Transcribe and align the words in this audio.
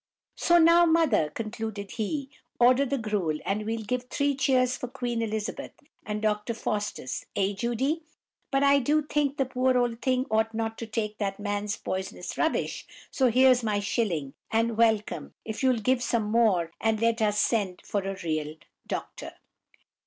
"So 0.35 0.57
now, 0.57 0.87
mother," 0.87 1.29
concluded 1.29 1.91
he, 1.91 2.31
"order 2.59 2.87
the 2.87 2.97
gruel, 2.97 3.37
and 3.45 3.67
we'll 3.67 3.83
give 3.83 4.05
three 4.05 4.33
cheers 4.35 4.75
for 4.75 4.87
Queen 4.87 5.21
Elizabeth, 5.21 5.73
and 6.07 6.23
Dr. 6.23 6.55
Faustus—eh, 6.55 7.53
Judy? 7.53 8.01
But 8.49 8.63
I 8.63 8.79
do 8.79 9.03
think 9.03 9.37
the 9.37 9.45
poor 9.45 9.77
old 9.77 10.01
thing 10.01 10.25
ought 10.31 10.55
not 10.55 10.79
to 10.79 10.87
take 10.87 11.19
that 11.19 11.39
man's 11.39 11.77
poisonous 11.77 12.35
rubbish; 12.35 12.87
so 13.11 13.29
here's 13.29 13.61
my 13.61 13.79
shilling, 13.79 14.33
and 14.49 14.75
welcome, 14.75 15.35
if 15.45 15.61
you'll 15.61 15.77
give 15.77 16.01
some 16.01 16.23
more, 16.31 16.71
and 16.81 16.99
let 16.99 17.21
us 17.21 17.37
send 17.39 17.83
for 17.85 18.01
a 18.01 18.17
real 18.23 18.55
doctor." 18.87 19.33